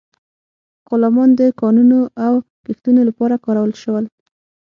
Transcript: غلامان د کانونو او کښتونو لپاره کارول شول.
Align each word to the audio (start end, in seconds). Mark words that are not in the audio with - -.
غلامان 0.89 1.29
د 1.39 1.41
کانونو 1.61 1.99
او 2.25 2.33
کښتونو 2.65 3.01
لپاره 3.09 3.41
کارول 3.45 3.71
شول. 3.81 4.05